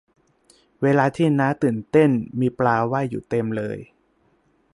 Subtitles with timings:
[0.81, 2.09] เวลาที่น้าตื่นเต้น
[2.39, 3.77] มีปลาว่ายอยู่เต็มเลย